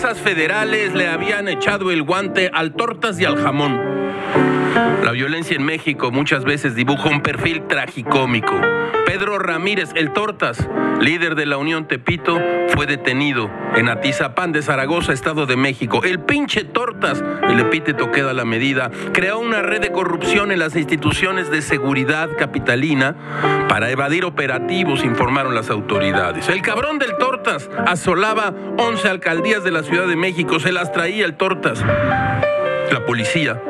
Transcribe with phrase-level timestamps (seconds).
[0.00, 3.78] juezas federales le habían echado el guante al tortas y al jamón.
[5.04, 8.58] La violencia en México muchas veces dibuja un perfil tragicómico.
[9.10, 10.68] Pedro Ramírez, el Tortas,
[11.00, 16.00] líder de la Unión Tepito, fue detenido en Atizapán de Zaragoza, Estado de México.
[16.04, 20.76] El pinche Tortas, el epíteto queda la medida, creó una red de corrupción en las
[20.76, 23.16] instituciones de seguridad capitalina
[23.68, 26.48] para evadir operativos, informaron las autoridades.
[26.48, 31.24] El cabrón del Tortas asolaba 11 alcaldías de la Ciudad de México, se las traía
[31.24, 31.80] el Tortas.
[31.80, 33.60] La policía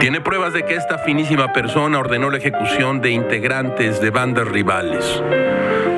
[0.00, 5.22] tiene pruebas de que esta finísima persona ordenó la ejecución de integrantes de bandas rivales.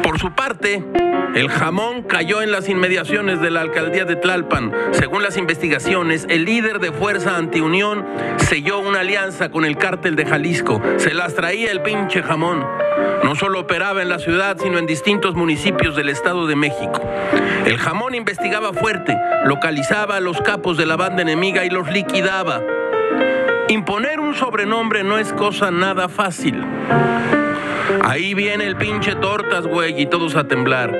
[0.02, 0.84] Por su parte,
[1.34, 4.72] el jamón cayó en las inmediaciones de la alcaldía de Tlalpan.
[4.92, 8.06] Según las investigaciones, el líder de Fuerza Antiunión
[8.38, 10.80] selló una alianza con el cártel de Jalisco.
[10.96, 12.64] Se las traía el pinche jamón.
[13.22, 17.02] No solo operaba en la ciudad, sino en distintos municipios del Estado de México.
[17.66, 22.62] El jamón investigaba fuerte, localizaba a los capos de la banda enemiga y los liquidaba.
[23.68, 26.62] Imponer un sobrenombre no es cosa nada fácil.
[28.04, 30.94] Ahí viene el pinche tortas, güey, y todos a temblar.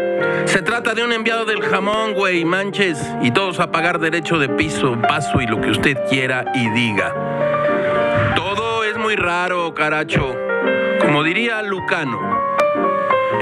[0.47, 4.49] Se trata de un enviado del jamón, güey, manches, y todos a pagar derecho de
[4.49, 7.15] piso, paso y lo que usted quiera y diga.
[8.35, 10.35] Todo es muy raro, caracho.
[11.01, 12.19] Como diría Lucano,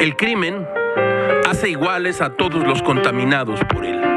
[0.01, 0.69] el crimen
[1.49, 4.14] hace iguales a todos los contaminados por él.